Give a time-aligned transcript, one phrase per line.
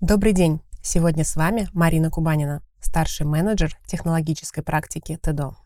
[0.00, 0.60] Добрый день!
[0.80, 5.56] Сегодня с вами Марина Кубанина, старший менеджер технологической практики ТЭДО.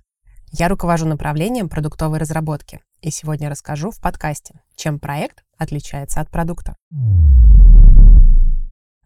[0.53, 6.77] Я руковожу направлением продуктовой разработки, и сегодня расскажу в подкасте, чем проект отличается от продукта.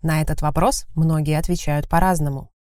[0.00, 2.52] На этот вопрос многие отвечают по-разному.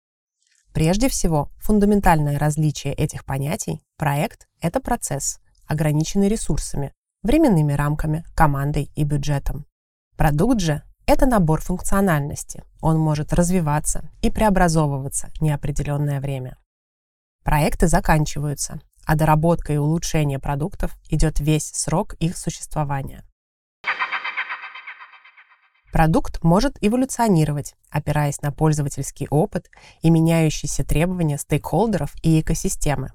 [0.73, 9.03] Прежде всего, фундаментальное различие этих понятий– проект– это процесс, ограниченный ресурсами, временными рамками, командой и
[9.03, 9.67] бюджетом.
[10.17, 12.63] Продукт же– это набор функциональности.
[12.81, 16.57] Он может развиваться и преобразовываться неопределенное время.
[17.43, 23.23] Проекты заканчиваются, а доработка и улучшение продуктов идет весь срок их существования.
[25.91, 29.69] Продукт может эволюционировать, опираясь на пользовательский опыт
[30.01, 33.11] и меняющиеся требования стейкхолдеров и экосистемы.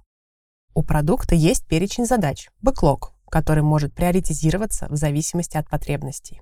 [0.74, 6.40] У продукта есть перечень задач, бэклог, который может приоритизироваться в зависимости от потребностей.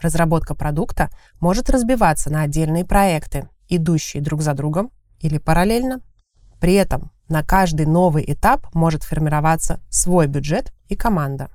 [0.00, 4.90] Разработка продукта может разбиваться на отдельные проекты, идущие друг за другом
[5.20, 6.00] или параллельно.
[6.60, 11.50] При этом на каждый новый этап может формироваться свой бюджет и команда.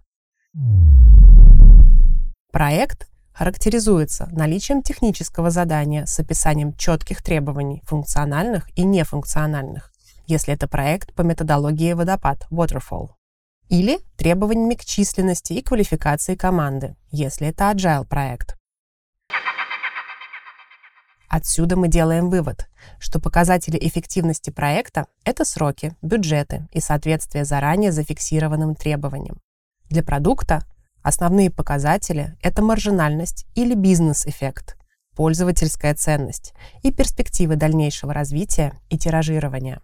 [2.51, 9.91] Проект характеризуется наличием технического задания с описанием четких требований, функциональных и нефункциональных,
[10.25, 13.16] если это проект по методологии водопад Waterfall
[13.69, 18.57] или требованиями к численности и квалификации команды, если это agile проект.
[21.29, 28.75] Отсюда мы делаем вывод, что показатели эффективности проекта– это сроки, бюджеты и соответствие заранее зафиксированным
[28.75, 29.39] требованиям.
[29.89, 30.63] Для продукта
[31.01, 34.77] основные показатели– это маржинальность или бизнес-эффект,
[35.15, 39.81] пользовательская ценность и перспективы дальнейшего развития и тиражирования.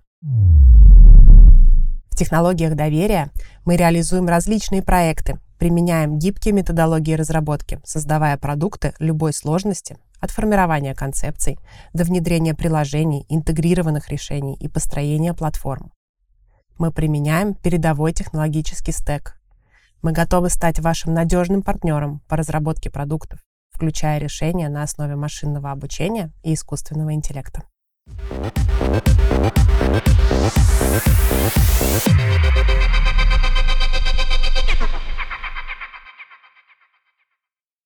[2.13, 3.31] В технологиях доверия
[3.65, 11.57] мы реализуем различные проекты, применяем гибкие методологии разработки, создавая продукты любой сложности, от формирования концепций
[11.91, 15.91] до внедрения приложений, интегрированных решений и построения платформ.
[16.77, 19.41] Мы применяем передовой технологический стек.
[20.03, 23.39] Мы готовы стать вашим надежным партнером по разработке продуктов,
[23.71, 27.63] включая решения на основе машинного обучения и искусственного интеллекта.